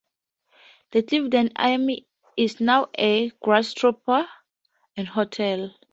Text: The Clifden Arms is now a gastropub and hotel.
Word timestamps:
The 0.93 1.03
Clifden 1.03 1.51
Arms 1.55 2.01
is 2.35 2.59
now 2.59 2.87
a 2.97 3.29
gastropub 3.29 4.25
and 4.97 5.07
hotel. 5.07 5.75